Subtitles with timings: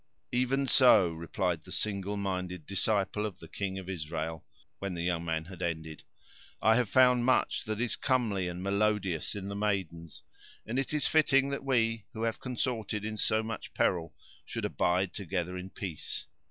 [0.31, 4.43] "Even so," replied the single minded disciple of the King of Israel,
[4.79, 6.01] when the young man had ended;
[6.59, 10.23] "I have found much that is comely and melodious in the maidens,
[10.65, 15.13] and it is fitting that we who have consorted in so much peril, should abide
[15.13, 16.25] together in peace.